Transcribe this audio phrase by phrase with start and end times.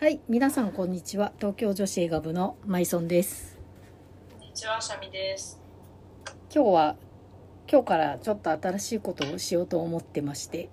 [0.00, 1.30] はい、皆さんこんにちは。
[1.36, 3.58] 東京女子映画部のマイソンです。
[4.32, 5.60] こんにちは、シャミです。
[6.50, 6.96] 今日は
[7.70, 10.70] 今日からちょっと新しいことをしようと思ってまして、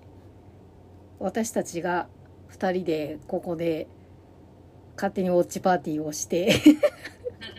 [1.18, 2.08] 私たちが
[2.52, 3.86] 2人でここで
[4.96, 6.50] 勝手にウォッチパーティーをして、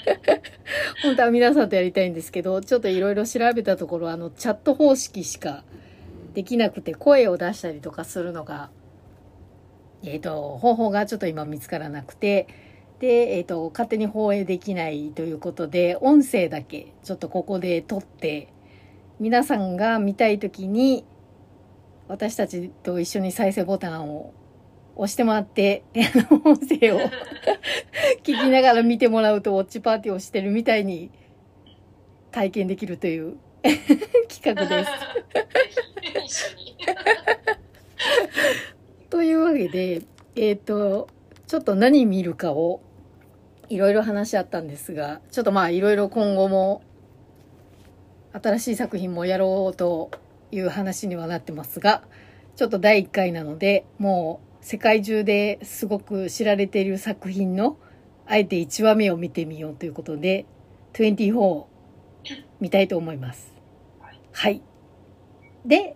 [1.04, 5.64] 本当は皆さんとやりたいんですけど、ちょっといろいろ調べたところあのチャット方式しか
[6.34, 8.72] できなくて声を出したりとかするのが
[10.04, 12.48] えー、と方法がちょっと今見つからなくて
[13.00, 18.54] で、えー、と勝手に放映できないということで音声だけちょっとここで撮って
[19.20, 21.06] 皆さんが見たい時に
[22.08, 24.34] 私たちと一緒に再生ボタンを
[24.96, 25.84] 押してもらって
[26.44, 27.00] 音声を
[28.24, 31.12] 聞きながら見てもらうとウォッチパーティーをしてるみたいに
[32.32, 33.38] 体験できるという
[34.28, 34.92] 企画です。
[39.10, 40.04] というわけで、
[40.36, 41.10] えっ、と、
[41.48, 42.82] ちょっと何見るかを
[43.70, 46.84] いろいろ話し合ったんですが、ちょっとまあいろいろ今後も
[48.34, 50.12] 新しい作品もやろうと
[50.52, 52.04] いう話にはなってますが、
[52.56, 57.78] ちょっと第1回なので、もう世界中ですごく知られている作品の
[58.28, 60.46] あえて1話目を見てみようということで、
[60.94, 61.68] 24を
[62.60, 63.52] 見たいと思います。
[64.32, 64.62] はい。
[65.66, 65.96] で、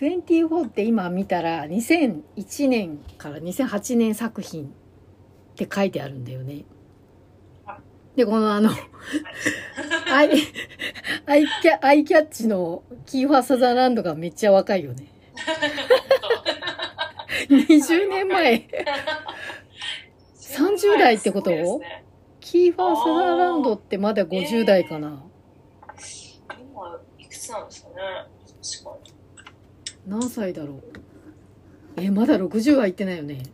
[0.00, 4.68] 24って今見たら2001年から2008年作品っ
[5.56, 6.64] て書いてあるんだよね。
[8.16, 8.70] で、このあの、
[10.12, 10.30] アイ、
[11.26, 15.06] アイキャ、アイキャッチのキーファーサザーランドがめっちゃ若いよね。
[17.48, 18.68] 20年前。
[20.34, 21.50] 30代ってこと？
[21.50, 22.04] ね
[22.40, 25.22] キーファーサザーランドってまだ50代かな。
[26.58, 27.94] 今、いくつなんですかね。
[30.10, 30.82] 何歳だろう。
[31.96, 33.44] え、まだ60は行ってないよね。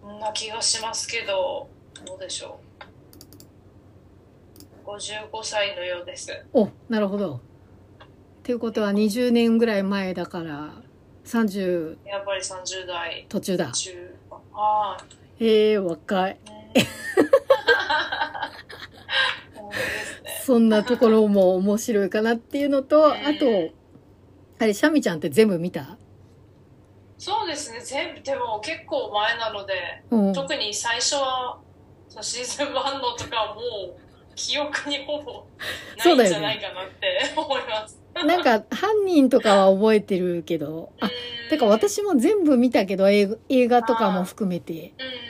[0.00, 1.68] そんな気がしますけど、
[2.04, 2.60] どうでしょ
[4.84, 4.88] う。
[4.88, 6.30] 55歳のようです。
[6.52, 7.34] おなるほど。
[7.34, 7.38] っ
[8.44, 10.72] ていうことは20年ぐらい前だから
[11.24, 13.72] 30やっぱり30代途中だ。
[13.72, 14.14] 中。
[14.54, 14.96] あ
[15.40, 16.38] えー、若い。
[16.46, 16.86] あ、ね。
[20.46, 23.72] そんなところも面白いかなっていうのと、あと、
[24.58, 25.98] あれ、シャミちゃんって全部見た？
[27.18, 29.74] そうですね、全部、でも結構前なので、
[30.10, 30.32] うん。
[30.32, 31.58] 特に最初は
[32.20, 33.96] シーズン1のとかはもう
[34.34, 35.46] 記憶にほぼ
[36.04, 38.00] ないんじゃないかなって思います。
[38.14, 41.10] なんか、犯人とかは覚えてるけど、あ、うん
[41.48, 44.94] てか私も全部見たけど、映画とかも含めて。
[44.98, 45.26] うん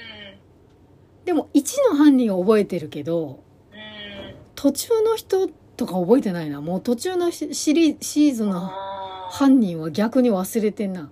[1.26, 3.42] でも、1の犯人を覚えてるけど、
[3.72, 6.60] うん途中の人とか覚えてないな。
[6.60, 8.70] もう途中のシシリシーズンの
[9.31, 11.10] 犯人は逆に忘れてんな。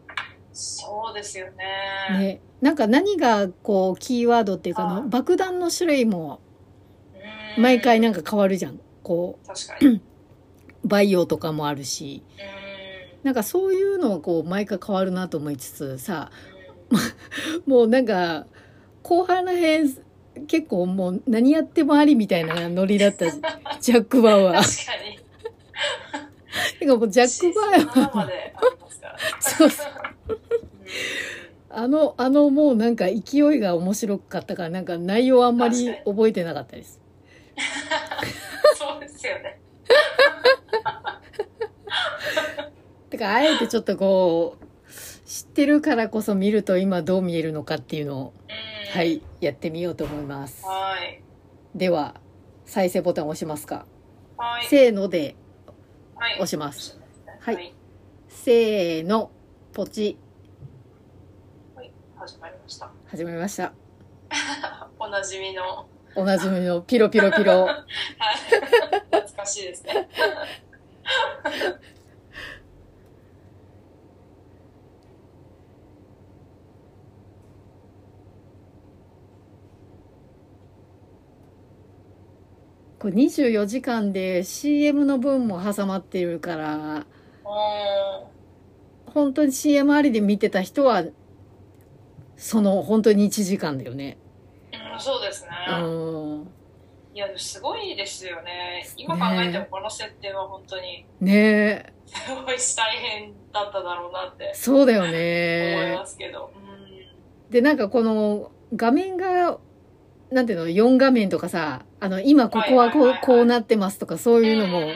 [0.52, 2.19] そうですよね。
[2.19, 2.41] ね。
[2.60, 6.41] なんか何がこう、キーワードっていうかあの、爆弾の種類も
[7.56, 8.80] うん毎回なんか変わるじゃん。
[9.03, 9.86] こ確かに。
[9.88, 10.00] うんう、
[10.84, 12.22] バイオとかもあるし。
[13.22, 16.30] なんかそういうのはこう、毎回変わるなと思いつつさ、
[17.66, 18.47] もうなんか、
[19.03, 19.88] 後半らへん、
[20.47, 23.30] 結構もう何やってもありみたいなノリだった
[23.80, 24.54] ジャック・バウアー。
[24.54, 24.98] 確
[26.12, 26.23] かに。
[26.78, 28.16] てかもうジャック・バーズン7ー。
[28.16, 29.19] までありますから。
[29.41, 29.87] そうそう。
[30.28, 30.38] うん
[31.76, 37.00] あの、あのもうなんか勢いが面白かったから、なんか内容あんまり覚えてなかったです。
[38.76, 39.59] そうですよね。
[43.10, 44.65] てか、あえてちょっとこう、
[45.28, 48.32] 知ってるからこそ見ると今どう見えるのかっていうのを、
[48.94, 50.65] うんはい、やってみようと思います。
[50.65, 51.21] はい。
[51.75, 52.15] では、
[52.66, 53.84] 再生ボタンを押しますか。
[54.36, 54.66] はい。
[54.66, 55.36] せーのではい
[56.32, 56.98] 押します。
[57.40, 57.74] ははいい。
[58.28, 59.30] せーの、
[59.72, 60.18] ポチ、
[61.74, 61.92] はい。
[62.16, 62.90] 始まりました。
[63.06, 63.72] 始まりました。
[64.98, 65.86] おなじみの。
[66.16, 67.64] おなじみのピロピロピロ。
[67.66, 67.84] はい。
[69.10, 70.08] 懐かしいですね。
[83.04, 87.04] これ24時間で CM の分も挟まってるから、
[87.45, 88.27] お
[89.04, 91.04] 本当に CM ありで見てた人は、
[92.39, 94.16] その本当に1時間だよね。
[94.72, 95.51] ーうん、そうですね。
[95.83, 96.48] うん。
[97.12, 98.89] いや、すごいですよね。
[98.97, 101.92] 今考えてもこの設定は本当にねえ。
[102.06, 106.06] すごい大変だっただろうなってそうだよ思いねま。
[106.06, 106.51] すけど。
[106.56, 106.65] うん
[107.51, 109.59] で、なんかこの画面が、
[110.34, 114.92] なんていうの、4画面とかさ、あの、今ここはこうこうなってますとか、そういうのもん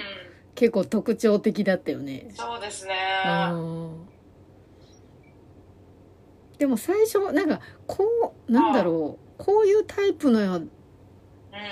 [0.56, 2.28] 結構特徴的だったよね。
[2.34, 2.94] そうですね。
[3.24, 4.08] うん。
[6.58, 9.24] でも最初なんかこうなんだろう。
[9.38, 10.70] こういうタイプのうん。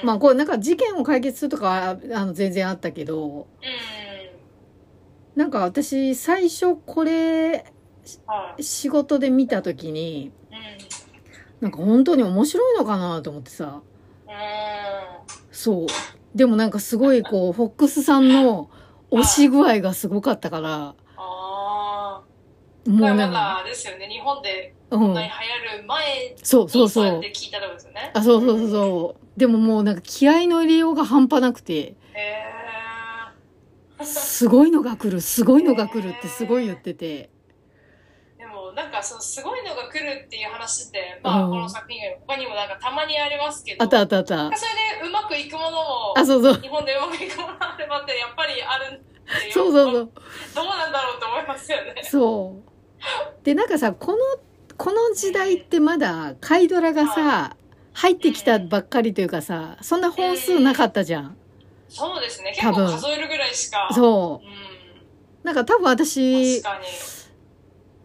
[0.04, 3.26] まあこうなんか事件を解決するとかはあの全然あったけど。
[3.26, 3.46] うん
[5.34, 7.66] なんか私最初これ
[8.24, 8.62] はい。
[8.62, 10.45] 仕事で見た時にうん
[11.60, 13.80] なんか本当に面白いのかなと思ってさ。
[14.26, 14.32] うん
[15.50, 15.86] そう。
[16.34, 18.70] でもなんかすごいこうフォックスさんの
[19.10, 20.94] 押し具合がすごかったから。
[20.94, 22.22] ああ
[22.86, 24.06] もうなんか、だですよね。
[24.06, 25.00] 日本でうん。
[25.00, 25.32] こんなに流
[25.74, 27.04] 行る前にそうそうそう。
[27.04, 28.10] やそうって聞いたとこですよね。
[28.14, 29.38] あそうそうそうそう。
[29.38, 31.74] でももうなんか気合の入れようが半端なくて。
[31.74, 32.56] へえ
[34.04, 37.30] すごいのが来るすごいのが来るってすごい言ってて
[38.76, 41.50] なんかそのすごいのが来るっていう話ってまあうん。
[41.50, 44.36] この作品以外他にもなんかたまにありますけどあったあったあった。
[44.54, 46.60] それでうまくいくものもあそうそう。
[46.60, 50.10] 日本でうまくいくものあればってやっぱりあるっていそうそうそう。
[50.54, 52.02] どうなんだろうと思いますよね。
[52.04, 53.44] そう。
[53.44, 54.18] でなんかさこの
[54.76, 57.56] この時代ってまだカイドラがさ
[57.94, 61.36] 入ってきたばっかりというかさそんな本数なかったじゃん。
[61.88, 62.50] そうですね。
[62.54, 63.88] 結構多分数えるぐらいしか。
[63.94, 64.46] そう。
[64.46, 64.52] うん。
[65.44, 66.86] なんか多分私確かに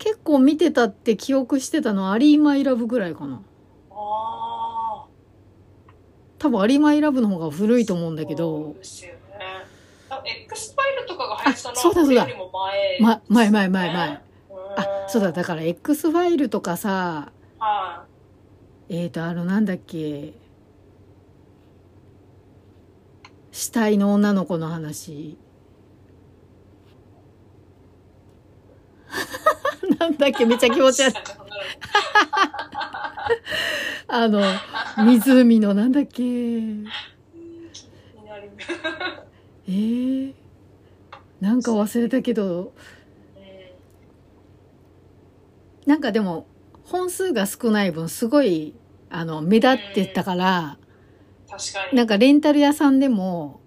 [0.01, 3.39] 結構見てたって記憶してたのはアリーマイラブぐらいかな。
[3.91, 5.05] ああ
[6.39, 9.19] 多分アリーマイラブの方が古いと思うんだけそうどですよね。
[10.09, 12.21] あ X ファイルとかが入ってたのはあそうだそうだ。
[12.23, 18.05] これよりも前ま前前前前うんあそうだだから X ファイルとかさは
[18.89, 20.33] えーとあのなんだっけ
[23.51, 25.37] 死体の女の子の話
[29.99, 31.13] なんだっけめっちゃ気持ち悪い。
[34.07, 34.41] あの
[35.05, 36.23] 湖のなんだっけ。
[39.67, 40.33] えー、
[41.39, 42.73] なんか忘れたけど。
[43.35, 43.39] う
[45.87, 45.91] ん。
[45.91, 46.45] なんかでも
[46.85, 48.75] 本数が少ない分すごい
[49.09, 50.77] あの目立ってたから。
[51.93, 53.59] なんかレンタル屋さんでも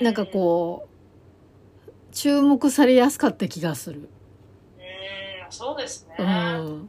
[0.00, 4.08] うなんかこう注目されやすかった気がする。
[5.50, 6.14] うんそうですね。
[6.18, 6.88] うん。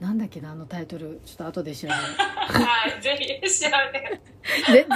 [0.00, 1.20] なんだっけなあのタイトル。
[1.26, 4.20] ちょっと後で調べるはいぜひ調べ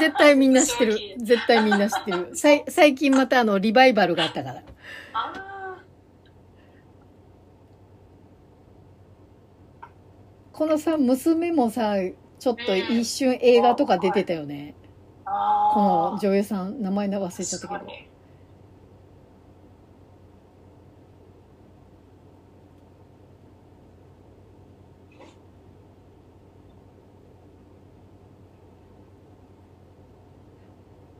[0.00, 0.99] 絶対みんな知ってる。
[1.20, 2.34] 絶対みんな知ってる。
[2.34, 4.62] さい最近またあのリバイバルがあったから。
[5.12, 5.76] あ
[10.52, 11.96] このさ娘もさ
[12.38, 14.75] ちょっと一瞬映画とか出てたよね、
[15.35, 18.15] このー女優さん名前忘れちゃったけど。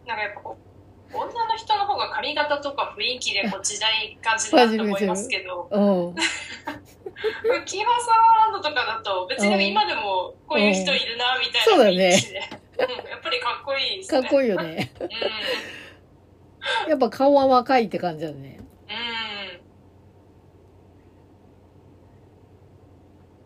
[0.07, 0.59] なんかやっぱこ
[1.13, 5.69] う女の人の方が髪型とか雰囲気でこう時代感じだと思いますけど。
[5.71, 6.15] うん。
[7.65, 12.11] キーハーサーランドとかだと別に今でもこういう人いるなみたいなそうだね。
[12.11, 14.21] 雰囲気で、うんやっぱりかっこいいですね。
[14.23, 14.93] かっこいいよね。
[15.00, 15.05] う
[16.87, 16.91] ん。
[16.91, 18.59] やっぱ顔は若いって感じだね。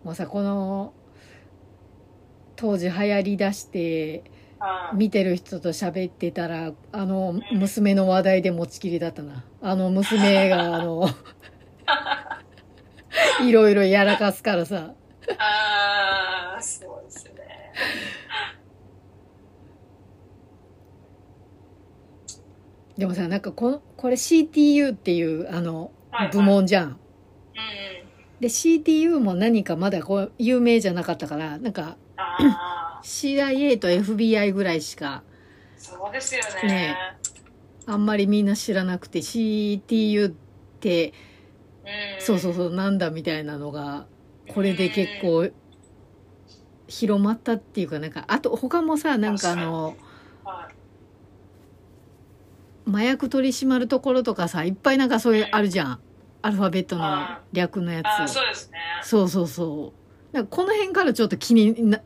[0.03, 0.07] うん。
[0.07, 0.93] もうさこの
[2.57, 4.25] 当時流行りだして
[4.59, 9.45] あー見てる人と喋ってたらあの娘の話題で持ちきりだったな。
[9.61, 11.09] あの娘が あの
[13.43, 14.95] いろいろやらかすからさ。
[15.39, 17.33] あーそうですね
[22.99, 26.37] でもさなんかこのこれ CTU っていうあのはいはい。
[26.37, 26.97] 部門じゃん、うん
[28.41, 31.97] で CTU も何かまだこう有名じゃなかったからなんか
[33.03, 35.25] CIA と FBI ぐらいしか
[35.77, 36.69] そうですよね。
[36.69, 36.97] ね
[37.87, 40.33] あんまりみんな知らなくて CTU っ
[40.81, 41.13] て
[41.85, 44.07] うん、そうそうそうなんだみたいなのが
[44.49, 45.49] これで結構
[46.87, 49.97] 広まったっていうかなんかあと他もさなんかあの
[50.45, 50.78] はい
[52.89, 56.01] 麻薬取り締まるところとかさいっぱいなんかそういうあるじゃん。
[56.41, 58.33] アルファベットの略のやつ。
[58.33, 58.79] そうですね。
[59.03, 59.93] そうそうそ
[60.33, 60.35] う。
[60.35, 62.01] なんかこの辺からちょっと気にな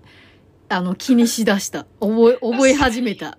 [0.69, 1.87] あの気にしだした。
[2.01, 3.39] 覚え 覚え始めた。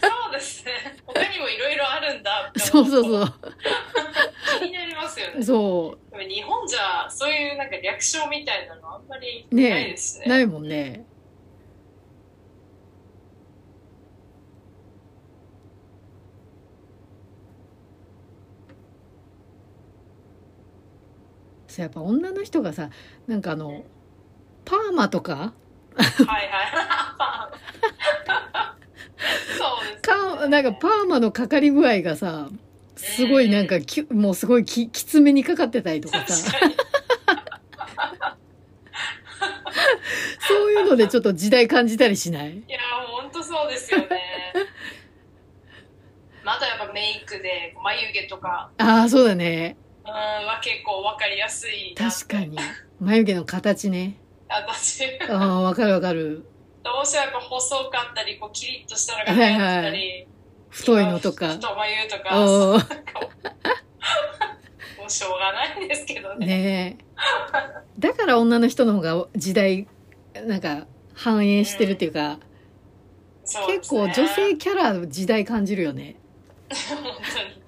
[0.00, 0.72] そうですね。
[1.06, 3.34] 他にもいろいろあるんだそう思そうそう
[4.60, 5.42] 気になりますよね。
[5.42, 10.24] そでも日本じゃそういうなんか略称みたいなのあんまりないですね。
[10.26, 11.06] うないもんね
[21.74, 22.90] そうやっぱ女の人がさ
[23.26, 23.82] なんかあの
[24.64, 25.34] パーマとか？
[25.34, 25.52] は
[25.96, 26.46] いはい。
[29.58, 32.48] そうですかなんかパーマのかかり具合がさ
[32.94, 36.58] すごいなんかきゅ、もうすごいき、きつめにかかってたりとかさ。
[40.46, 42.58] そういうのでちょっと時代感じたりしない？
[42.58, 42.78] いや、
[43.20, 44.06] ほんとそうですよね。
[46.44, 49.76] またやっぱメイクで眉毛とか、ああ、そうだね。
[50.04, 51.94] うん、は結構わかりやすい。
[51.94, 52.58] 確かに。
[53.00, 54.18] 眉毛の形ね。
[54.48, 56.44] 私、ああ、わかるわかる。
[56.82, 60.26] どうしてもやっぱ細かったり、こうキリッとしたのが流行ってたり、
[60.68, 61.48] 太いのとか。
[61.54, 62.34] 太眉とか、
[64.98, 66.46] もうしょうがないんですけどね。
[66.46, 67.04] ねえ。
[67.98, 69.88] だから女の人の方が時代、
[70.46, 72.38] なんか、反映してるっていうか、
[73.44, 76.16] そうですね結構女性キャラ時代感じるよね。
[76.68, 77.64] 本当に。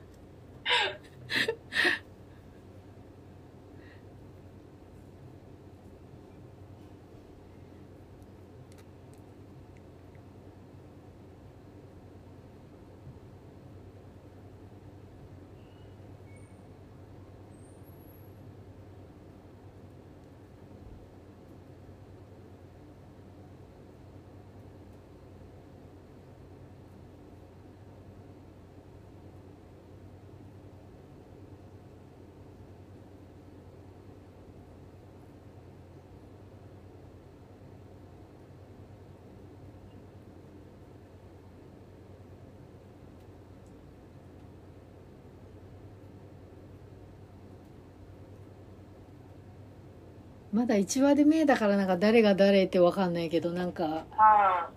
[50.67, 54.69] まだ1話で目だからなんか誰が誰ってわかんないけど、なんか、は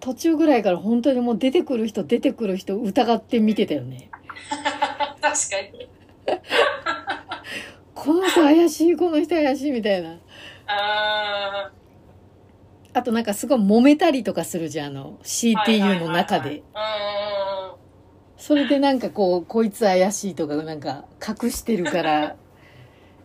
[0.00, 4.10] 途中ぐらいから本当にもう出てくる人出てくる人疑って見てたよね。
[4.10, 5.20] い。
[5.20, 5.88] 確かに。
[7.94, 10.18] この人怪しい、この人怪しいみたいな。
[10.66, 11.70] あ
[12.92, 16.64] あとなんかすごい揉めたりとかするじゃん、あの、ー CTU の中で。。
[18.36, 22.36] それでなんかこう、こいつ怪しいとか、なんか隠してるから、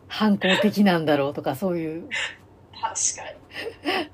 [0.07, 2.09] 反抗的なんだろうとか、そういう。
[2.81, 3.23] 確か
[4.03, 4.09] に。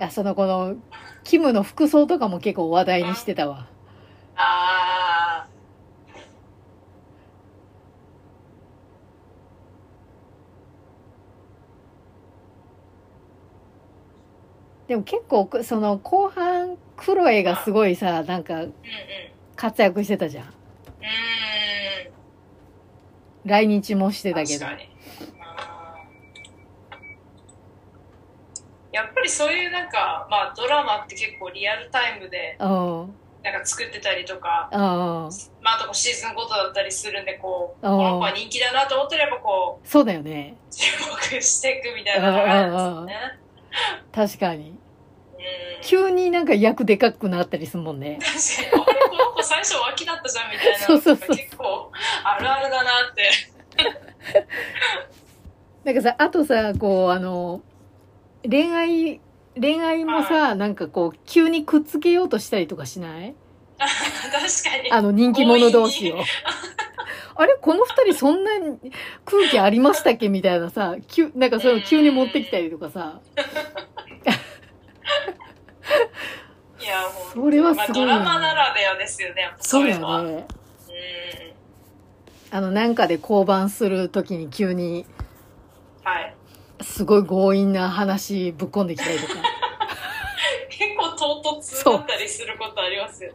[0.04, 0.76] あ、そのこの、
[1.24, 3.66] キムの服装とかも結構話題にしてたわ。
[4.36, 5.48] ああ。
[14.88, 18.72] でも結構、その後半、クロエがすごいさ、なんかうんうん。
[19.58, 20.44] 活躍してたじゃん。
[20.44, 20.50] うー
[22.08, 22.12] ん。
[23.44, 24.76] 来日もしてたけど確。
[24.76, 24.88] かに。
[25.42, 33.14] あーやっぱりそういうなんか、まあドラマって結構リアルタイムでうん。
[33.42, 34.78] なんか作ってたりとか、うん。
[34.80, 40.56] まああとシーズンごとだったりするんで、こう、うんこの子は人気だなと思ったらやっぱこう、そうだよね。
[40.70, 40.84] 注
[41.32, 43.38] 目していくみたいなのがあるんですよね。
[44.12, 44.70] 確かに。
[44.70, 44.76] うん。
[45.82, 48.18] 急になんか役でかくなったりするもんね。
[48.20, 48.87] 確かに、
[49.48, 51.90] 最初脇だったじゃんみたいなそうそうそう結構
[52.24, 53.30] あるあるだなって。
[55.84, 57.62] なんかさ、あとさ、こう、あの、
[58.48, 59.20] 恋愛、
[59.58, 63.34] 恋愛もさ、なんかこう、急にくっつけようとしたりとかしない？
[63.78, 63.88] 確
[64.76, 64.90] かに。
[64.92, 66.18] あの、人気者同士を。
[67.40, 68.50] あれこの二人そんな
[69.24, 70.28] 空気ありましたっけ？
[70.28, 73.20] みたいなさ、急、なんかそういうの急に持ってきたりとかさ。
[77.32, 80.44] それはすごいよねまあ、ドラマならではですよね、そそう
[82.50, 85.04] あの、なんかで降板するときに急に、
[86.02, 86.34] はい。
[86.80, 89.34] すごい強引な話ぶっ込んできたりとか。
[90.70, 93.32] 結構唐突だったりすることありますよ。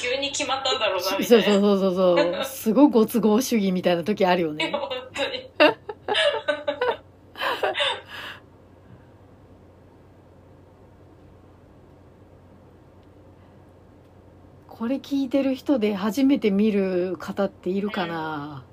[0.00, 1.44] 急に決まったんだろうな、そうみたいな。
[1.44, 2.44] そうそうそうそう。
[2.44, 4.70] すごいご都合主義みたいな時あるよね。
[4.70, 5.50] 本当に。
[14.82, 18.64] これ聞いてる人で初めて見る方っているかな？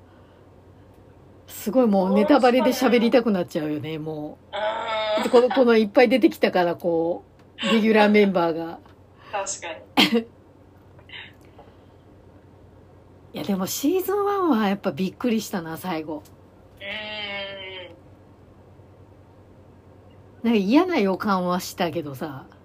[1.46, 4.36] すごいもうネタバレで喋りたくなっちゃうよね、も
[5.24, 5.28] う。
[5.30, 7.22] この、このいっぱい出てきたから、こ
[7.62, 8.80] う、レギュラーメンバーが。
[9.30, 9.68] 確か
[10.18, 10.18] に。
[13.34, 16.24] いや、でもシーズン1はやっぱびっくりしたな、最後。
[16.80, 16.86] うー
[20.42, 20.50] ん。
[20.50, 22.46] なんか嫌な予感はしたけどさ。
[22.48, 22.60] うーん。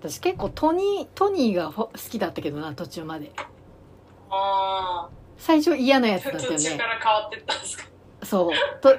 [0.00, 3.32] 私結構トニー、トニーがほ好きだったけどな、途中まで。
[4.30, 6.30] あ最初嫌なやつあ。
[6.32, 6.86] だったよね途中か。
[6.86, 7.84] ら変わってったんですか？
[8.22, 8.80] そう。
[8.80, 8.94] と、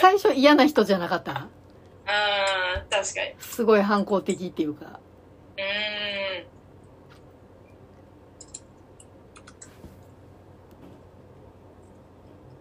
[0.00, 1.32] 最初嫌な人じゃなかった？
[1.32, 3.34] うーん、確かに。
[3.40, 5.00] すごい反抗的っていうか。
[5.56, 6.46] うーん。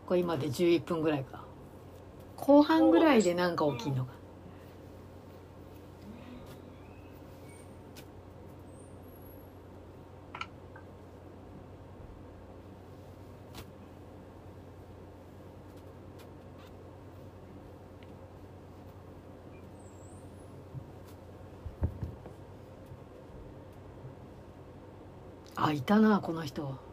[0.08, 1.42] これ今で11分ぐらいか
[2.38, 4.12] 後半ぐらいでなんか起きんのか
[25.74, 26.93] いたなこの人。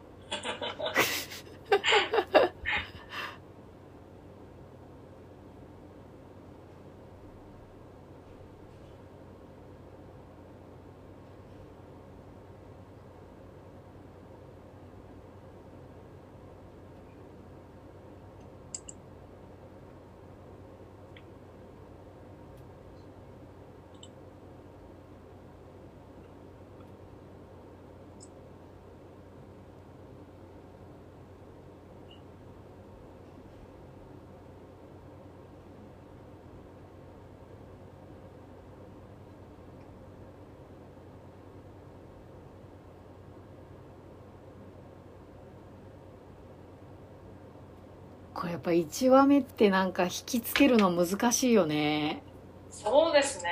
[48.61, 52.21] っぱ1話目ってなんか引きつけるの難しいよね。
[52.69, 53.49] そうですね。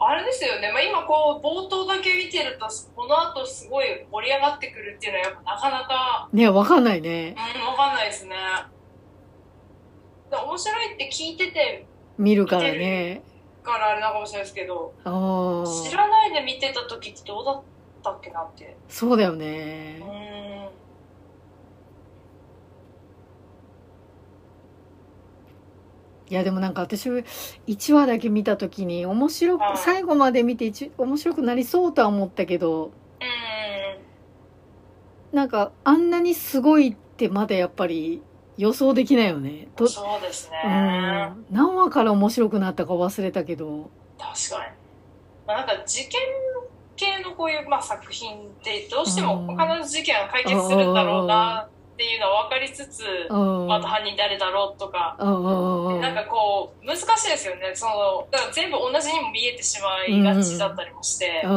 [0.00, 7.36] あれですよね、まあ、今こう冒頭だけ見てるとこの後すごい盛り上がってくるっていうのはやっぱなかなかねわかんないね。
[7.54, 8.34] うん分かんないですね。
[10.30, 11.86] で面白いって聞いてて
[12.18, 13.22] 見るからね。
[13.62, 17.62] からあれなのかもしれないですけど知らないで見てた時ってどうだっ
[18.02, 18.76] たっけなって。
[18.88, 20.33] そうだようねん
[26.30, 32.92] いやでもなんか私1話だけ見た時に面白はいく最後まで見て一面白くなりそうとは思ったけど
[35.32, 35.36] うん。
[35.36, 38.22] なんかあんなにすごいってまだやっぱり
[38.56, 39.66] 予想できないよね。
[39.74, 43.90] と、そうですね、うん、何話から面白くなったか忘れたけど。
[44.18, 44.72] 確かに、
[45.46, 46.20] まあ、なんか事件
[46.96, 49.58] 系のこういう、まあ、作品ってどうしてもうん。
[49.58, 53.36] 必ず事件は解決するんだろうなっていうのは分かりつつ、う。
[53.66, 57.70] んあと犯人誰だろうとか、うんなんかこう難しいですよね。
[57.74, 61.50] そのだから全部同じにも見えてしまいがちだったりもして、うん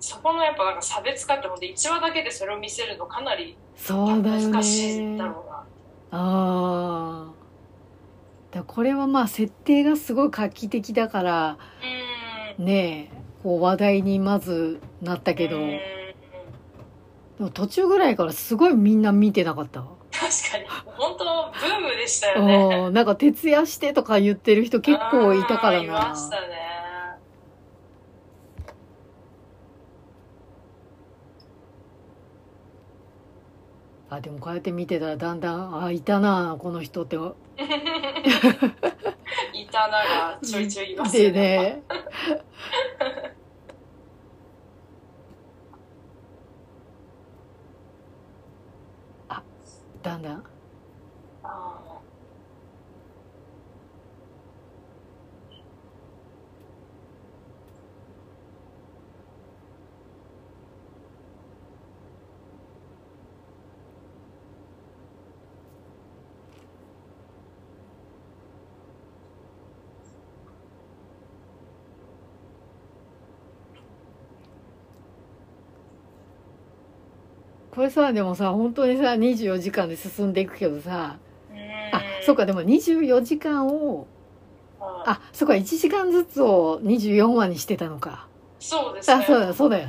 [0.00, 3.56] そこのやっぱなんか差別化ってほんと1話だけでそれを見せるのかなり
[3.86, 5.64] 難しいだろうな、あ
[6.12, 7.26] あ
[8.50, 11.58] だこれはまあ設定がすごい画期的だから
[12.58, 12.64] うん。
[12.64, 15.78] ねえこう話題にまずなったけど、うん
[17.38, 19.80] でも途中ぐらいからすごいみんな見てなかった？
[20.10, 20.64] 確かに。
[20.86, 22.86] 本当ブームでしたよね。
[22.86, 22.94] うん。
[22.94, 26.46] なんか徹夜してとか言ってる人結構いたからあーいなましたね。
[34.08, 37.16] あでもこうやって見てたらだんだんあいたなこの人って。
[39.52, 41.82] いたながちょいちょいいますよでね
[50.06, 50.44] だんだん
[51.42, 52.00] あ
[77.76, 81.18] これさでもさ本当にさ24時間で進んでいくけどさ。
[81.92, 84.06] あそうかでも24時間を
[84.80, 88.28] ああそうか1時間ずつを24話にしてたのか。
[88.58, 89.14] そうですね。
[89.14, 89.88] あそうだそうだよ。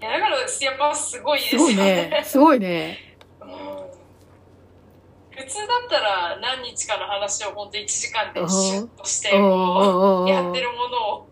[0.00, 0.46] いやだからやっ
[0.78, 2.98] ぱすごいですすよごいね すごいね。
[3.40, 3.48] うん。
[3.48, 11.28] 普通だったら何日かの話を本当1時間でシュッとしてやってるものを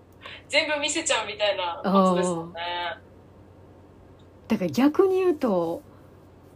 [0.48, 2.60] 全部見せちゃうみたいなことですもんね
[4.54, 5.82] だから逆に言うと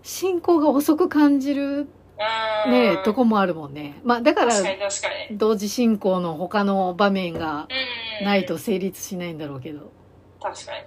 [0.04, 1.88] 進行が遅く感じる
[2.64, 2.70] うん。
[2.70, 4.00] ねとこもあるもんね。
[4.04, 4.54] まあだから
[5.32, 7.66] 同時進行の他の場面が
[8.20, 8.24] うん。
[8.24, 9.90] ないと成立しないんだろうけど。
[10.40, 10.84] 確かに。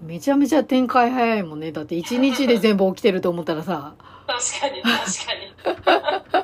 [0.00, 1.72] めちゃめちゃ展開早いもんね。
[1.72, 3.96] だって1日で全部起きてると思ったらさ。
[4.26, 6.43] 確かに確かに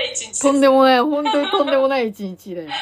[0.00, 2.70] ない一日とんでもない本当にとんでもない一日だよ。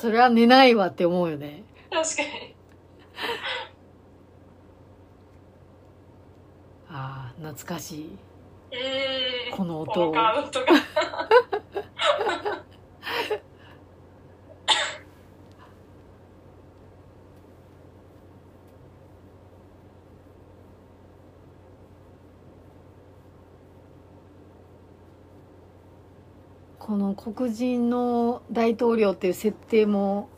[0.00, 1.62] それは寝ないわって思うよね。
[1.90, 2.54] 確かに。
[6.92, 8.18] ああ懐かしい。
[8.72, 10.66] うんこの音このカウントが
[26.90, 30.28] この黒人の大統領っていう設定も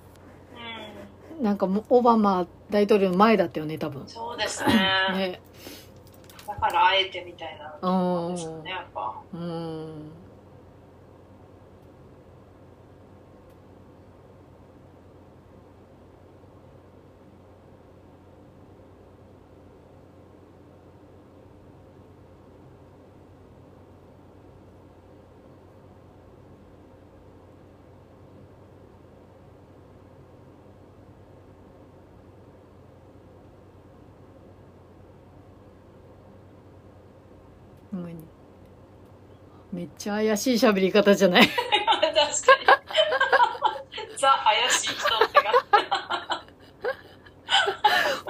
[1.38, 1.42] うん。
[1.42, 4.06] なんかもうオバマ大統領の前だったよね多分。
[4.06, 4.74] そうですね。
[5.14, 5.40] ね。
[6.46, 9.14] だからあえてみたいなうんですよねやっぱ。
[9.32, 10.10] うん
[39.82, 41.48] めっちゃ怪しい喋り方じゃない？
[41.50, 41.64] 確か
[42.14, 42.20] に。
[44.16, 45.50] ザ怪しい人ってが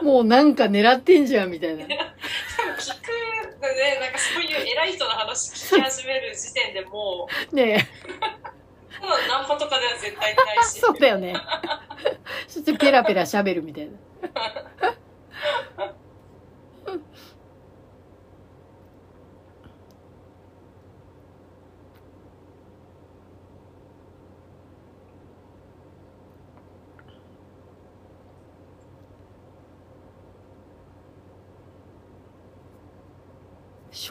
[0.03, 1.85] もうなんか狙ってんじゃんみたいな。
[1.85, 1.99] 聞くね
[4.01, 7.55] なんかそういう偉い人の話聞き始める時点でもう。
[7.55, 7.87] ね
[8.99, 10.81] ただのナンパとかでは絶対にないえし。
[10.89, 11.35] そうだよね。
[12.49, 13.93] そしてペラペラ喋るみたいな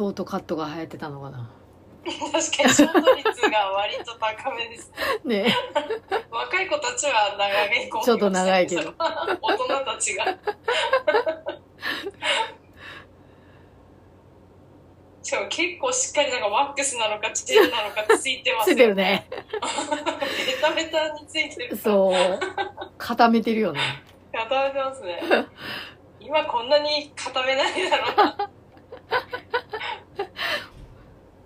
[0.01, 1.47] ショートカットが流行ってたのかな。
[2.03, 2.41] 確かに
[2.73, 4.91] ショート率が割と高めです。
[5.23, 5.43] ね。
[5.43, 5.55] ね
[6.31, 8.95] 若い子たちは長い子ちょっと長いけど。
[8.97, 10.25] 大人たちが。
[15.21, 19.27] しかも結構しっかりなんかワックスなのかチェーンなのかついてますついてるね。
[19.29, 19.37] ベ
[20.59, 21.77] タベタについてる。
[21.77, 22.39] そう。
[22.97, 23.79] 固めてるよね。
[24.33, 25.21] 固めてますね。
[26.19, 28.49] 今こんなに固めないだろうな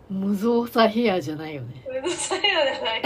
[0.10, 1.86] 無造作ヘアじゃないよね。
[2.02, 3.04] 無造作ヘアじゃない。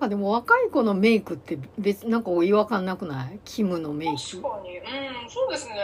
[0.00, 3.38] かでも若い子のメイクって別なんか違和感なくない？
[3.44, 4.14] キムのメイク。
[4.16, 4.78] 確かに。
[4.78, 4.84] うん
[5.30, 5.74] そうですね。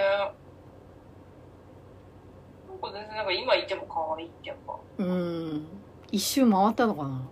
[2.69, 4.75] なんか全然なんか今いても可愛いってやっぱ。
[4.99, 5.67] うん。
[6.11, 7.23] 一周回ったのかな？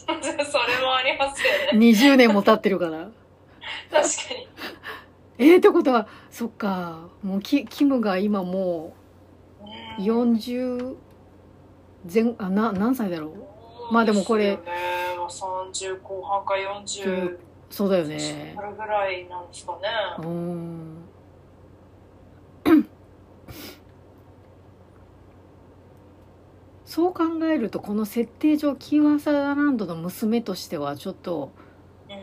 [0.00, 0.14] それ
[0.82, 1.78] もありますよね。
[1.78, 3.08] 20年も経ってるから。
[3.90, 4.48] 確かに。
[5.38, 7.08] えー、ってことはそっか。
[7.22, 8.94] もうキキムが今も
[9.60, 9.64] う
[9.98, 10.04] うん。
[10.04, 10.96] 40
[12.12, 13.92] 前あな何歳だろう？
[13.92, 14.58] まあでもこれ
[15.30, 17.38] 30後半か40
[17.70, 18.54] そうだよね。
[18.58, 19.88] あるぐらいなんですかね。
[20.18, 20.96] うん。
[26.84, 31.52] そう考えるとこの設定上キーワーサーランドの娘としてはちょっと
[32.08, 32.14] うん。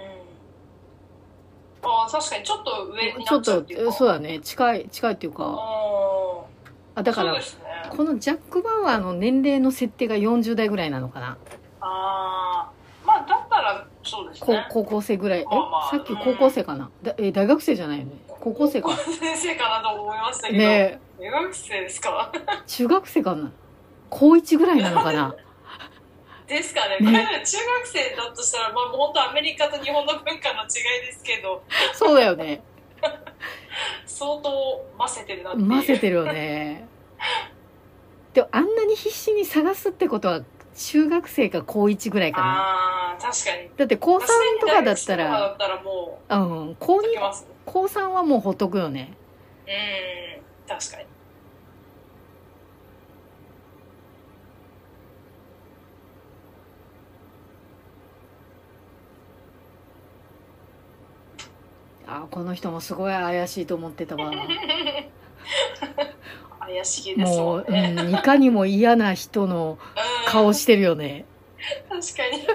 [1.89, 3.93] ああ確かにちょっと上にちょっとなっちゃうっていうか。
[3.93, 4.41] そうだね。
[4.41, 5.55] 近い近いっていうか。
[5.57, 6.43] あ
[6.95, 7.39] あだからね。
[7.89, 11.37] このジャック・バウアーの年齢の設定が40代ぐらいなのかな。
[11.79, 12.76] ああ
[14.07, 14.65] そうですね。
[14.69, 15.41] 高高校生ぐらい。
[15.41, 15.45] え？
[15.45, 15.89] まあまあ。
[15.91, 16.89] さっき高校生かな？
[17.03, 18.95] だえ大学生じゃないよね高校生か。
[18.95, 22.31] 先生かなと思いましたけど、ね大学生ですか？
[22.33, 23.51] え 中学生かな？
[24.09, 25.35] 高1ぐらいなのかな？
[26.47, 26.97] ですかね。
[26.99, 27.43] ね。
[27.45, 30.65] 中学生だとしたら、まあ、本当アメリカと日本の文化の違
[31.03, 31.61] いですけど。
[31.93, 32.61] そうだよね。
[34.05, 36.87] 相当ませてるなっててるよね。
[38.33, 40.41] でもあんなに必死に探すってことは
[40.77, 42.47] 中学生か高1ぐらいかな。
[42.47, 43.69] ああ確かに。
[43.75, 44.19] だって高3
[44.61, 46.35] とかだったらったらもう
[46.71, 49.13] ん高2う解けます高3はもうほっとくよね。
[49.67, 51.05] うん確かに。
[62.09, 64.31] あこの人もすごい怪しいと思ってたわ
[66.67, 67.95] 怪しげですもう、もんね。
[67.97, 69.79] うん、いかにも嫌な人の
[70.25, 70.31] うん。
[70.31, 71.25] 顔してるよね。
[71.89, 72.47] 確かに。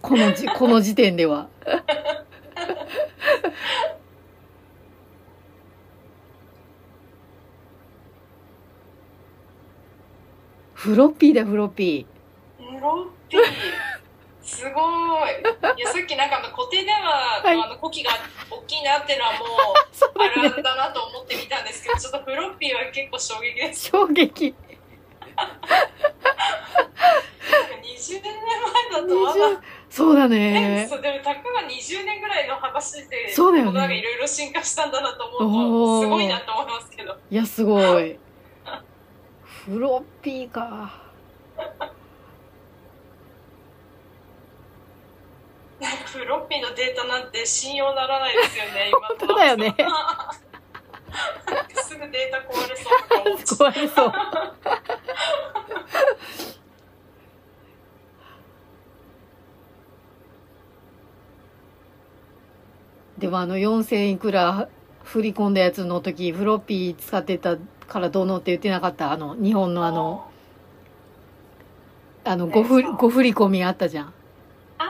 [0.00, 1.48] このじこの時点では。
[10.72, 12.06] フロッピーだフロッピ
[12.56, 13.87] フロッピー
[14.58, 14.80] すご
[15.26, 15.38] い。
[15.78, 18.10] いやさっきなんか固定電話のあの呼気が
[18.50, 19.46] 大きいなっていうのはもう
[20.20, 20.56] あるあだね。
[20.56, 23.54] るだなと思ってみたんですけどちょっとフロッピーは結構衝撃。
[23.54, 24.54] です衝撃
[27.82, 29.62] 20年前だとまだ。
[29.90, 30.86] そうだえね。
[30.90, 33.96] そうでもたかが20年ぐらいの話でそうだよね。
[33.98, 37.16] いろいろ進化したんだなと思うとすごいなと思いますけど。
[37.30, 38.18] いや、すごい。
[39.66, 41.08] フロッピーか。
[45.80, 49.74] なんかフロッピーのデータなんて信用ならないですよね 今本当だよね。
[51.82, 52.90] すぐデータ壊れそ
[53.56, 54.12] う壊れそう。
[63.18, 64.68] でもあの4000いくら
[65.04, 67.56] 振り込んだやつの時フロッピー使ってた
[67.88, 69.10] からどうのって言ってなかった？
[69.12, 70.30] あの日本のあの
[72.24, 74.12] あのごふ何ですかご振り込みあったじゃん
[74.78, 74.84] あ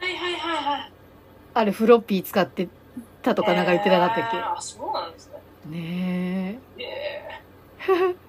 [0.00, 0.92] ーはいはいはいはい
[1.54, 2.68] あれフロッピー使って
[3.22, 5.40] たとかなんか言ってなかったっえーあそうなんですね。
[5.62, 6.82] けねえ。
[6.82, 7.46] え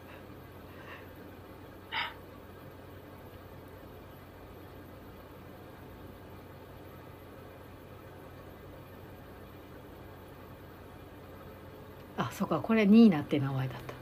[12.17, 12.61] あそうか。
[12.61, 13.94] これニーナって名前だった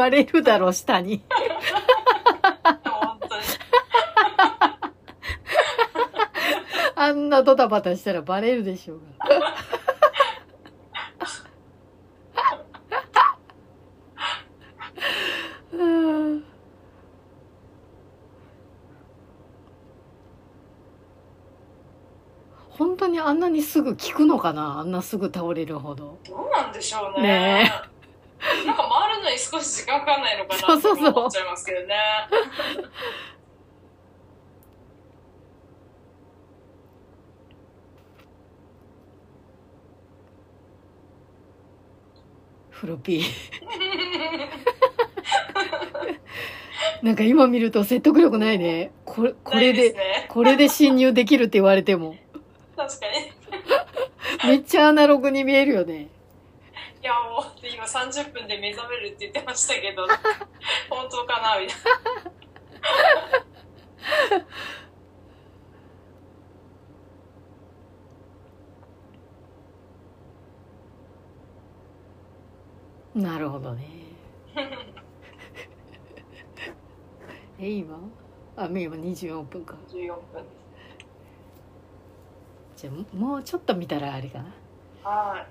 [0.00, 1.22] バレるだろ下に
[6.96, 9.54] あんなドタバタしたらバレるでしょうが。
[15.72, 15.84] う
[16.36, 16.44] ん
[22.70, 26.16] 本当にあんなにすぐ効くのかなあんなすぐ倒れるほど。
[26.26, 27.89] どうなんでしょうねね
[29.40, 31.96] 少し時間かかんないのかなそうそうそうって思っちゃいますけどね
[42.70, 43.22] フロピー。
[47.02, 48.92] なんか今見ると説得力ないね。
[49.04, 52.16] これ、これで、ないすねこれで侵入できるって言われても。
[52.76, 53.06] 確か
[54.44, 56.08] にめっちゃアナログに見えるよね。
[57.40, 60.06] いやもう今30分で目覚めるって言ってましたけど
[60.90, 61.76] 本当かなみたい
[73.14, 73.86] なるほどね。
[74.54, 74.62] な
[77.58, 77.98] え、今？
[78.56, 79.74] あ、今24分か。
[79.88, 80.44] 14分
[82.76, 84.54] じゃあ、もうちょっと見たらあれかな。
[85.02, 85.46] はい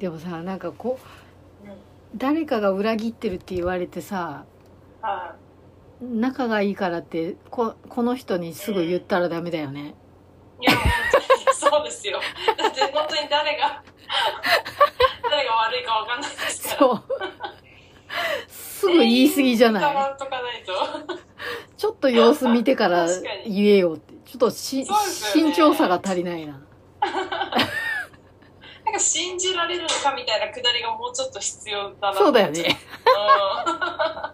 [0.00, 0.98] でもさ、なんかこ
[1.64, 1.72] う、うん
[2.16, 4.44] 誰かが裏切ってるって言われてさ、
[5.00, 5.36] は
[6.02, 9.94] 仲がいいからって、ここの人にすぐ言ったらダメだよね。
[10.60, 10.72] いいや
[11.54, 12.18] そうですよ
[12.58, 13.84] だって本当に誰が
[15.30, 17.04] 誰が悪いかわかんないですからそう。
[18.48, 19.94] すぐ言い過ぎじゃない？
[21.76, 23.06] ちょっと様子見てから
[23.46, 24.14] 言えよって。
[24.24, 24.86] ちょっとし、ね
[25.32, 26.60] 慎重さが足りないな。
[29.10, 32.78] 信じられるのかみたいなくだりがもうちょっと必要だなそうだよね。
[33.06, 34.29] うん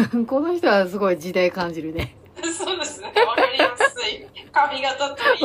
[0.26, 2.16] この人はすごい時代感じるね。
[2.42, 3.12] そうですね。
[3.26, 4.26] わかりやすい。
[4.52, 5.40] 髪型といい。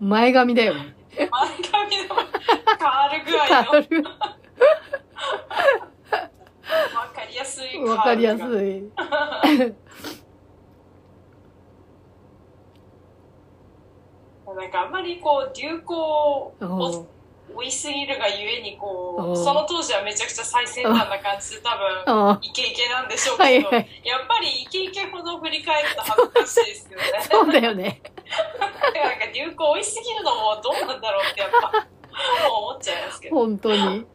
[0.00, 0.94] 前髪だよね。
[1.16, 3.48] 前髪の変わる具合の。
[3.48, 4.02] 変
[6.94, 7.78] わかりやすい。
[7.82, 8.38] わかりやい。
[8.38, 8.84] すい。
[14.50, 17.06] なんかあんまりこう、流行をうん
[17.54, 24.00] 追いすぎるがゆえにこうその当時はめちゃくちゃ最先端な感じで多分、あイケイケなんでしょうけど、はいはい。
[24.04, 27.04] やっぱりイケイケほど振り返ると恥ずかしいですよね。
[27.30, 28.02] そうだよね。
[28.94, 33.36] なんか流行追いすぎるのもどうなんだろうってやっぱ、もう思っちゃいますけど。
[33.36, 34.06] 本当に。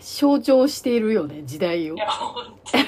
[0.00, 1.98] 象徴しているよね、時代をい。
[1.98, 2.84] や、本当に。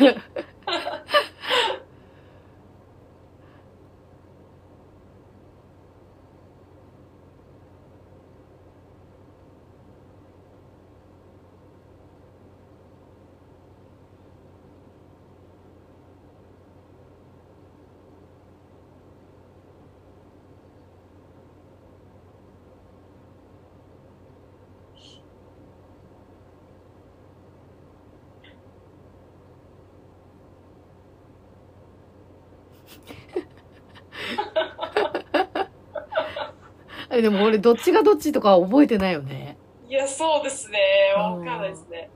[37.08, 39.56] あれでも俺どっちがどっちとかは覚えてないよね。
[39.88, 40.78] いや、そうですね。
[41.16, 42.10] わかんないですね。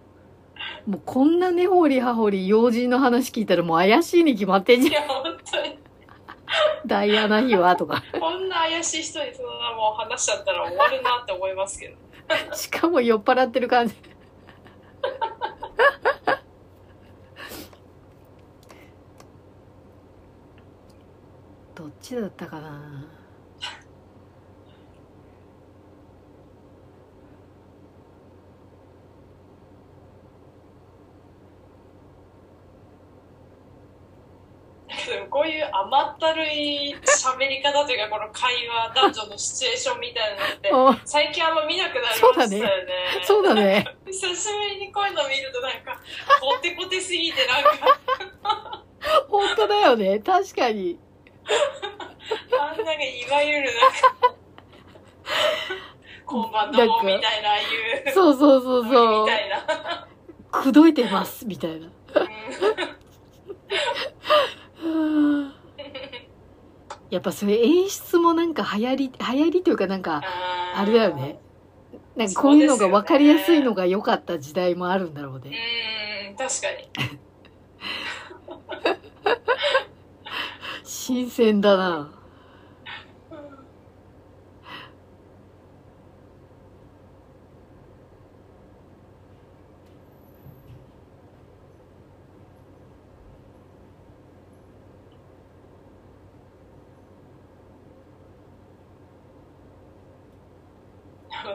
[0.86, 4.92] もうこんな根掘り葉掘り用心の話聞いたらもう怪しいに決まってんじゃん。
[4.92, 5.78] いや、本当に。
[6.86, 8.04] ダイアナ妃はとか。
[8.20, 11.96] こんな怪しい人にそんなもう話しちゃったら終わるなって思いますけど。
[12.54, 13.94] しかも酔っ払ってる感じ。
[22.14, 23.04] どっちだったかな
[35.06, 40.70] でもこういう甘ったるい喋り方というか、この会話、男女のシチュエーションみたいなのって、
[41.02, 42.94] あ最近あんま見なくなりましたよね。
[43.22, 43.84] そうだね。
[44.06, 46.00] 久しぶりにこういうの見るとなんか、
[46.40, 48.84] コテコテすぎてなんか、
[49.28, 50.20] 本当だよね。
[50.20, 50.98] 確かに。
[52.60, 54.36] あんながいわゆるなんか、
[56.26, 57.64] こんばんどうみたいな、ああい
[58.10, 59.40] う、そうそうそうそうた。
[59.40, 60.06] いな。
[60.50, 61.88] 口説いてます、みたいな。
[67.10, 70.22] やっぱそれ演出もなんか流行り、流行りというかなんか、
[70.74, 71.38] あれだよね。
[72.16, 75.56] なんかこういうのが分かりやすいのが良かった時代もあるんだろううね。
[76.30, 76.90] ーん、確かに。
[80.84, 82.10] 新鮮だな。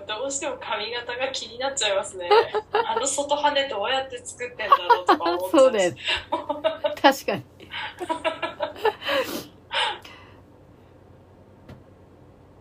[0.08, 2.30] どうしても髪型が気になっちゃいますね。
[2.72, 5.98] あの外羽どうやって作ってんだろうとか思っちゃそうだよね。
[7.02, 7.44] 確かに。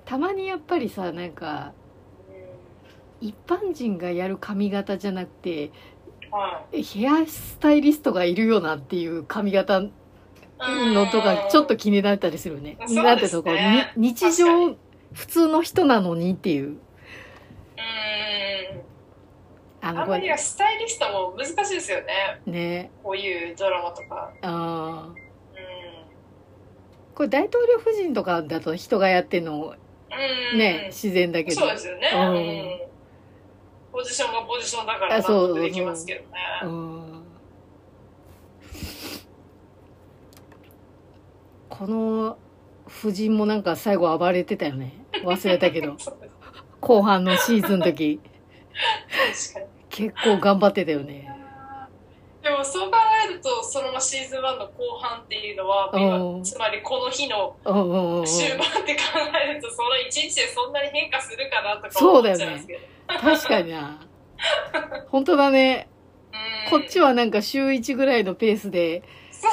[0.05, 1.73] たまにやっぱりさ、なんか、
[3.21, 5.71] 一般人がやる髪型じゃなくて、
[6.31, 9.93] はヘアスタイリストがいるよなっていう髪型い。
[10.95, 12.79] のとかちょっと気になったりするよね。
[12.89, 13.51] ねなんていうのこ
[13.97, 14.77] 日常
[15.13, 16.79] 普通の人なのにっていう。
[17.79, 18.83] うーん。
[19.81, 22.41] あのあんまりスタイリストも難しいですよね。
[22.47, 22.91] ね。
[23.03, 24.33] こういうドラマとか。
[24.43, 25.07] ああ。
[25.07, 25.15] うん。
[27.15, 29.75] これ大統領夫人とかだと人がやってるの
[30.53, 30.59] うん。
[30.59, 31.61] ね、自然だけど。
[31.61, 32.11] そうですよね。
[32.13, 32.89] うんうん。
[33.93, 36.29] ポジションがポジションだからそう得できますけどね。
[36.65, 37.09] うん
[41.69, 42.39] この
[42.89, 44.95] 夫人もなんか最後暴れてたよね。
[45.25, 45.97] 忘れたけど。
[46.83, 48.21] そうです後半のシーズンの時、
[49.51, 49.67] 確かに。
[49.91, 51.29] 結構頑張ってたよね。
[52.43, 52.97] でもそう考
[53.29, 58.25] えると、そのシーズン1の後半っていうのは、うんつまりこの日のうんうんうん。
[58.25, 59.01] 終盤って考
[59.45, 62.81] えると、その1日でそんなに変化するかなとか思っそうだよねちゃいますけど。
[63.21, 64.01] 確かにな。
[65.09, 65.89] 本当だね。
[66.33, 69.03] うんこっちはなんか週1ぐらいのペースで
[69.33, 69.49] そ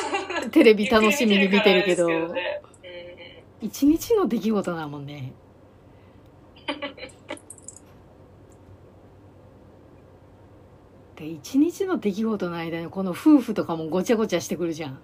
[0.46, 2.90] うテレビ楽しみに見てるけど、ゆっくり見てるからですけど
[3.24, 5.34] ね一日の出来事だもんね。
[11.16, 15.00] で、一日の出来事の間にこの夫婦とかもごちゃごちゃしてくるじゃん。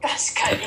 [0.00, 0.58] 確かに。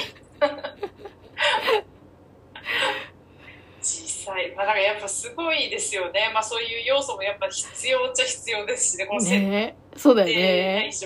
[3.82, 6.30] 実際、まあ、だからやっぱすごいですよね。
[6.34, 10.92] まあそういう要素もやっぱ必要っちゃ必要ですしね、この設ねそうだよ定ね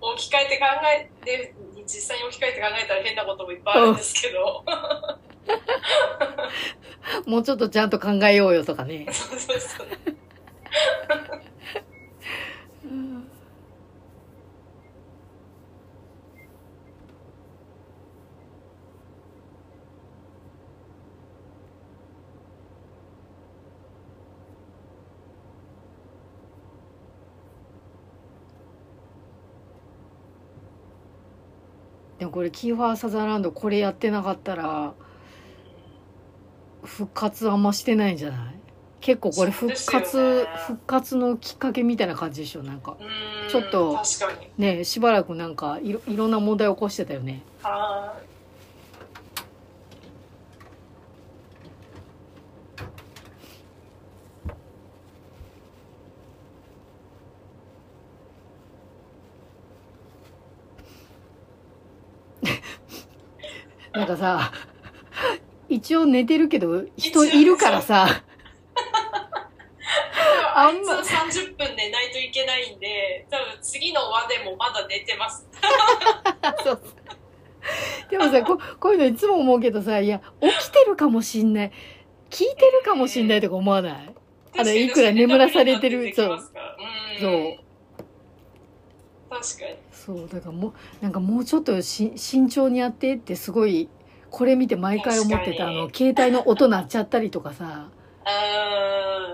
[0.00, 4.64] 置き換えて考えて、実際に置き換えて考えたら変なこともいっぱいあるんですけど。
[7.26, 9.06] もうちょっとちゃんと考えようよとかね。
[9.12, 9.88] そうそうそう。
[32.20, 34.92] でもこれキーファーサザーランドこれやってなかったら
[36.84, 38.54] 復活あんましてないんじゃない？
[39.00, 40.48] 結構これ復活、よね。
[40.66, 42.62] 復活のきっかけみたいな感じでしょ？
[42.62, 42.96] なんか
[43.50, 43.98] ちょっと。
[44.58, 47.40] ねしばらくなんかいろいろんな問題起こしてたよね。
[47.62, 48.14] は
[64.20, 64.52] さ
[65.70, 68.30] 一応寝てるけど人いるからさい。
[70.54, 75.46] あんまあいつは30分寝ないといけないんで、多分次の輪でもまだ寝てます。
[76.62, 76.82] そう
[78.10, 81.72] でもさここういうのいつも思うけどさいや起きてるかもしんない
[82.28, 84.14] 聞いてるかもしんないとか思わない？
[84.58, 86.30] あのいくら眠らされてるそう。
[86.30, 86.40] うん。
[87.20, 87.56] そう
[89.30, 89.76] 確かに。
[89.92, 93.88] そうだからもうなんかもうちょっとし慎重にやってってすごい
[94.30, 97.88] これ見て毎回思ってたあの携帯の音鳴っちゃったりとかさ
[98.24, 98.28] う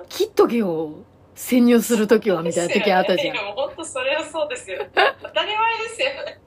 [0.01, 0.07] ーん。
[0.09, 0.91] 切っとけよ
[1.35, 4.87] 潜入する時はみたいな時あったじゃんいやもう本当それはそうですよ。
[5.23, 6.41] 当たり前ですよね。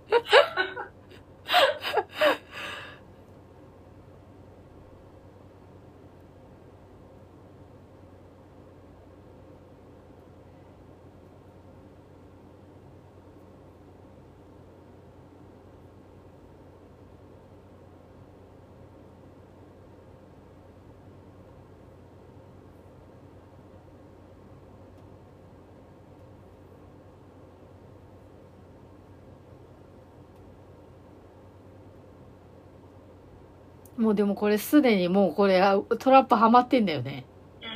[34.00, 37.26] もうでもこれすでにもうこれあトラップはまってんだよね
[37.62, 37.68] うん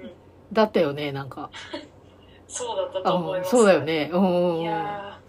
[0.00, 0.12] うんうん。
[0.50, 1.50] だったよねなんか
[2.48, 3.48] そうだったと思います。
[3.48, 3.80] あそうだよ。
[3.82, 5.18] ねうんいや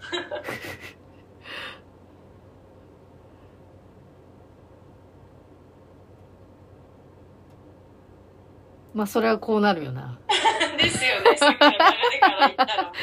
[8.94, 11.36] まあそれはこうなるよなーですよね。
[11.36, 11.78] さっきの流れ
[12.20, 12.94] から言ったらもう、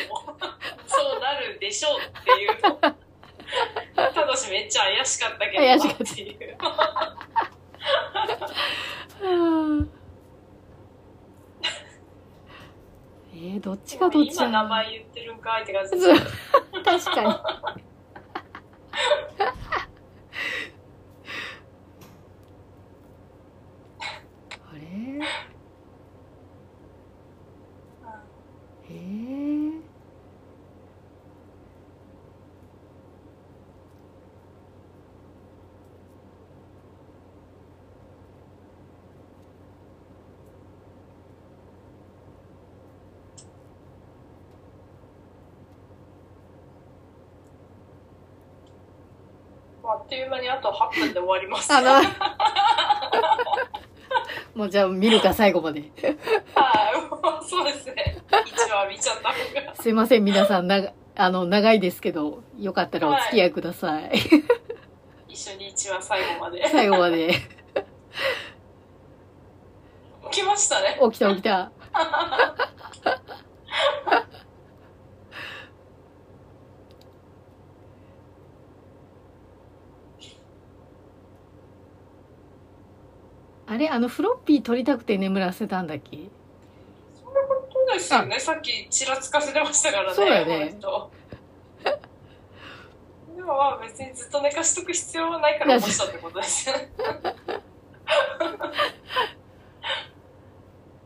[0.88, 2.51] そうなるでしょうっていう
[4.52, 6.58] めっちゃ怪しかったけど怪しかったっていう。
[13.34, 15.91] えー、どっちがどっち今や名前言ってるんかいって感じ。
[16.84, 17.76] 確かにあ
[24.74, 24.82] れ
[28.89, 29.82] えー、
[49.91, 51.69] あっという間にあと8分で終わります。
[51.73, 52.01] あの
[54.55, 55.89] もうじゃあ見るか最後まではい、
[57.45, 58.17] そうですね。
[58.45, 59.33] 一話見ちゃった方
[59.67, 59.75] が。
[59.75, 64.11] すいません皆さんなあの長いですけどよかったらお付き合いください、
[65.27, 66.67] 一緒に一話最後まで。
[66.69, 67.33] 最後まで
[70.31, 70.97] 来ましたね。
[71.01, 71.71] 起きた起きた
[83.67, 86.17] あれあのフロッピー取りたくて眠らせたんだっけ？
[87.23, 88.39] そうですよね。
[88.39, 90.15] さっきちらつかせてましたからね。
[90.15, 90.77] そうだよね
[93.36, 96.91] でもまあ別にずっと寝かしとく必要はないから起こしたってことですよね。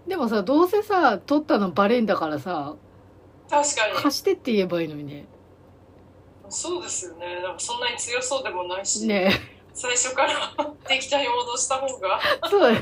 [0.07, 2.76] でもさどうせさ取ったのバレんだからさ
[3.49, 3.93] 確かに。
[3.95, 5.26] 貸してって言えばいいのにね
[6.49, 7.41] そうですよね。
[7.41, 9.32] なんかそんなに強そうでもないし、ね
[9.76, 10.32] 最初から
[10.88, 12.19] 敵対に戻した方が
[12.49, 12.82] そうだよ。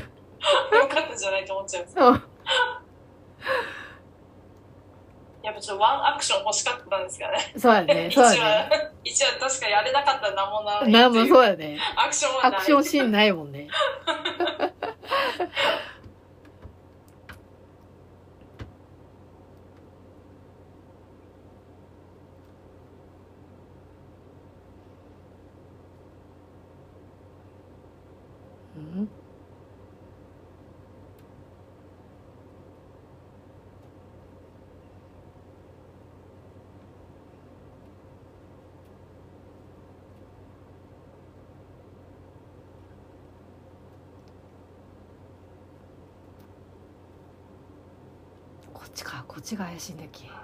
[0.72, 1.82] 良かったんじゃないと思っちゃう。
[1.82, 2.10] んですう。
[2.12, 2.22] ん
[5.42, 7.52] やっぱちょっとワンアクション欲しかったんですかね。
[7.58, 8.38] そうだね一 そうだね。
[8.70, 10.92] 話、 一話確かにやれなかったら何もならない。
[10.92, 11.78] なんもそうだね。
[11.96, 12.52] アクションはない。
[12.54, 13.68] アクションシーンないもんね
[48.94, 50.28] ちかこっちが怪しいんだっけ？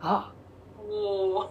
[0.00, 0.32] あ
[0.78, 1.38] おお。
[1.38, 1.50] お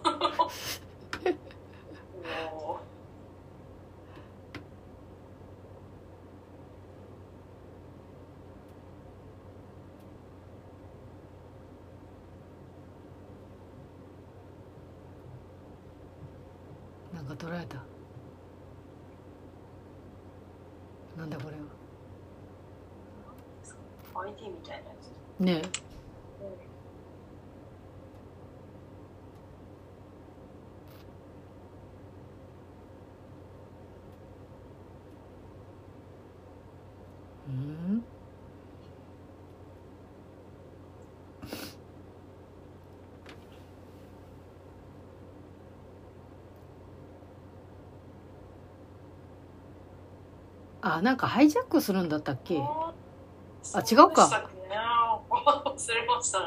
[17.14, 17.78] なんか取られた
[21.16, 25.25] なんだこれはー ID みたいなやつ。
[25.38, 25.62] ね。
[26.40, 26.56] え
[37.48, 38.04] うん。
[50.82, 52.58] あなんかハイジャックするんだったっけ？
[52.60, 52.92] あ
[53.74, 54.48] あ違うか
[55.76, 56.46] 忘れましたね。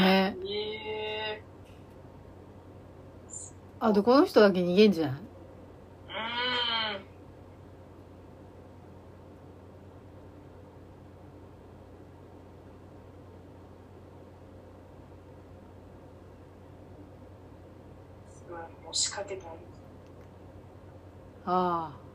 [0.00, 1.44] ねええ
[3.80, 5.10] あでこの人だけ逃げんじゃん？
[5.10, 5.16] うー
[6.98, 7.00] ん。
[18.28, 19.48] すごい、もう仕掛けた。
[19.48, 19.52] あ
[21.46, 22.09] あ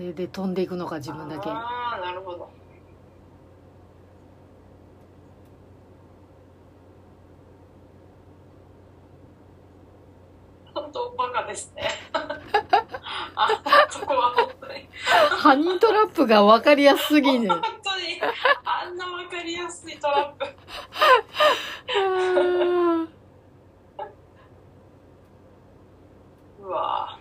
[0.00, 2.50] それで飛んでいくのか自分だけああ、なるほど。
[10.72, 11.90] 本当バカですね。
[13.36, 13.48] あ
[13.90, 14.88] そこは本当に。
[15.42, 18.22] ハニートラップが分かりやすすぎる本当に、
[18.64, 20.46] あんなわかりやすいトラップ。
[26.64, 27.19] うわ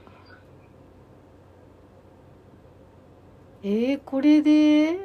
[3.62, 4.98] えー、これで？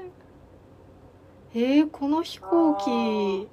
[1.56, 3.48] えー、この飛行機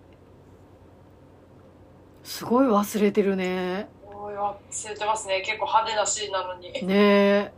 [2.23, 4.55] すごい忘れてるねおい忘
[4.89, 5.41] れてますね。
[5.41, 6.71] 結構派手なシーンなのに。
[6.71, 7.51] ねえ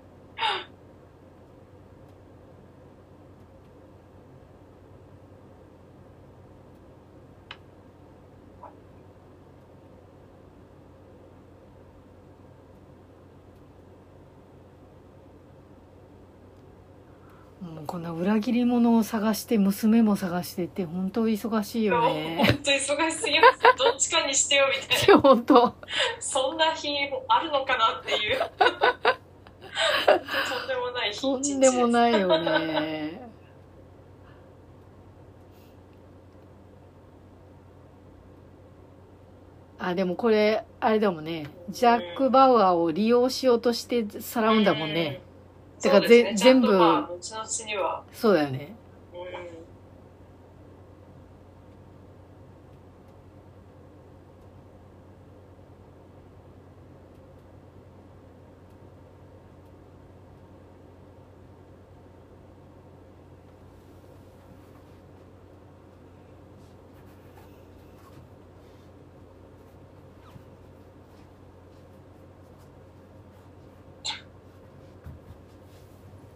[17.85, 23.59] こんな裏切り者を探して娘も探してって本当忙しいよね本当忙しすぎます。
[23.77, 25.21] どっちかにしてよみたいな。
[25.21, 25.75] 本当
[26.19, 26.89] そんな日
[27.27, 28.39] あるのかなっていう。
[28.39, 28.43] と
[30.65, 31.91] んでもない日とんでもい。
[31.91, 33.21] ないよね
[39.79, 45.32] あでもこれあれだもんねジャック・バウアーを利用しようとしてさらうんだもんねうん。
[45.83, 46.71] てかねぜ全部。
[46.71, 48.03] まあ後々には。
[48.11, 48.75] そうだよね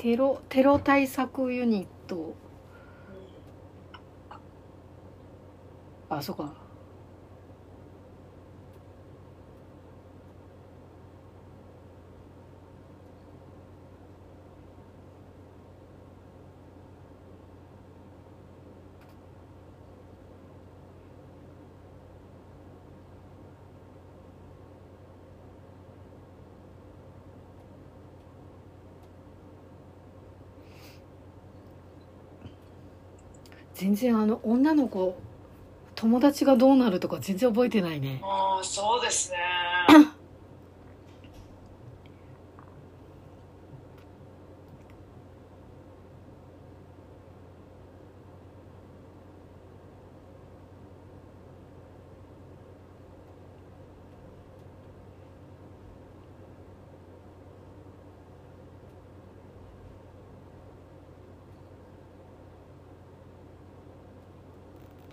[0.07, 2.33] テロテロ対策ユニット。
[6.07, 6.53] あそうか。
[33.78, 35.15] 全然あの女の子
[35.93, 39.38] 友達がどうなるとか全然覚えてないねああ、そうですね。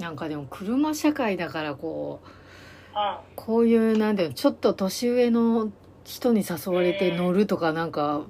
[0.05, 3.17] なんかでも車社会だからこううん。
[3.37, 5.73] こういうなんだよちょっと年上の
[6.05, 8.21] 人に誘われて乗るとかなんか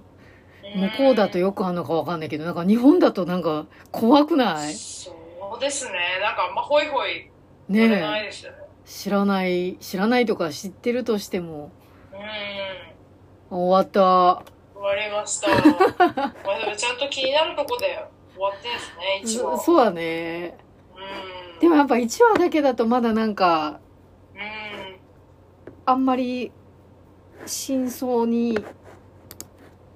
[0.76, 4.72] 向こうだとよくあるのかわかんないけどなんか日本だとなんか怖くない？
[4.72, 5.10] そ
[5.56, 5.92] うですね。
[6.22, 7.28] なんかあんまホイホイ
[7.68, 8.58] 乗ねれないえですよね。
[8.86, 11.72] 知らない知らないとか知ってるとしても
[13.50, 13.58] うん。
[13.58, 14.44] 終わった
[14.76, 15.48] 終わりました。
[16.46, 17.98] まあでもちゃんと気になるとこで
[18.34, 19.58] 終わってんですね、一そ応。
[19.58, 20.63] そうだねうん。
[21.60, 23.80] でもやっぱ1話だけだとまだなんか
[24.34, 24.96] うん。
[25.86, 26.52] あんまり
[27.46, 28.58] 真相に。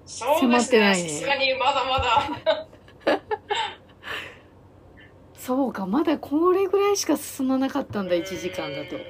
[0.06, 2.68] 迫ってないねさすがにまだまだ。
[5.36, 9.02] そうかまだこれぐらいしか進まなかったんだ1時間だとうん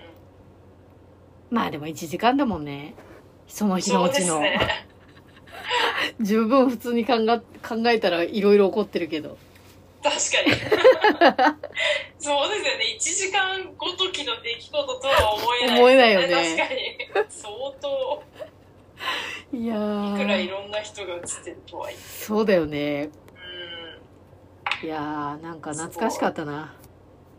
[1.51, 2.95] まあでも1時間だもんね
[3.47, 4.87] その日のそうちの、すね。
[6.21, 9.39] 十分普通に考え考えたらいろいろ起こってるけど
[10.03, 10.53] 確かに。
[12.21, 12.97] そうですよね。
[12.99, 15.35] 1時間ごときの出来事とは
[15.69, 16.99] 思えない、よね確かに。
[17.29, 18.23] 相当、
[19.57, 19.77] いやい
[20.21, 21.97] くらいーろんな人が映ってるとはいえ。
[21.97, 23.11] そうだよね
[24.83, 24.87] うん。
[24.87, 26.75] いやーなんか懐かしかったな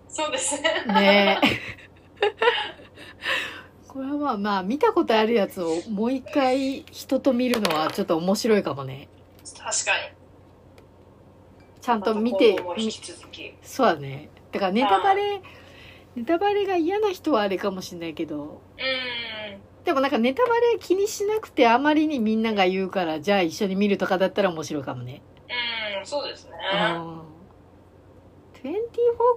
[0.08, 0.84] そうですね。
[0.88, 1.48] ねえ
[3.88, 9.08] これはまあまあ見たことあるやつをもう一回人と見るのはちょっと面白いかもね
[9.44, 10.20] 確かに。
[11.82, 12.76] ちゃんと見てま。
[13.64, 15.42] そうだねだからネタバレ
[16.20, 18.44] ネタバレが嫌な人はあれかもしれないけど。
[18.44, 19.84] うん。
[19.86, 25.22] でもなんかネタバレ気にしなくてあまりにみんなが言うからじゃあ一緒に見るとかだったら面白いかもね。
[26.00, 26.52] うん、そうですね。
[26.74, 27.20] うん。
[27.20, 28.74] 24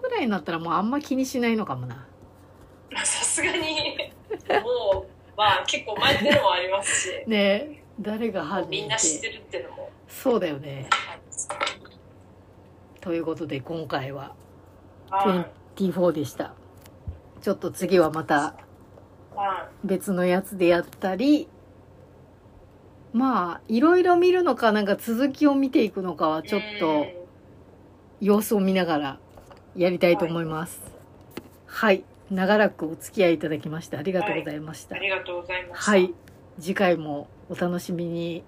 [0.02, 2.04] ぐらいになったらもうあんま気にしないのかもな。
[3.04, 3.96] さすがに、
[4.60, 5.06] もう、
[5.36, 7.84] まあ結構前ってのもありますし、ね。
[8.00, 9.90] 誰が犯み人っんな知っててるってのも。
[10.08, 10.88] そうだよね。
[13.00, 14.34] ということで今回は
[15.10, 15.80] はい。
[15.90, 16.54] 24でした
[17.42, 18.54] ちょっと次はまた
[19.34, 21.48] は別のやつでやったり
[23.12, 27.06] まあいろいろ見るのかなんか続きを見ていくのかはいちょっと
[28.20, 29.18] 様子を見ながら
[29.76, 30.80] やりたいと思います。
[31.66, 34.94] はい、長らくお付き合いいただきましてありがとうございました。
[34.94, 35.90] ありがとうございました。
[35.90, 36.14] はい、
[36.60, 38.44] 次回もお楽しみに。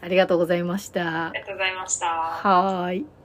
[0.00, 1.30] ありがとうございました。
[1.30, 2.06] ありがとうございました。
[2.06, 3.17] はーい